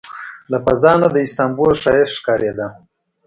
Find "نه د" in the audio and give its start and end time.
1.01-1.17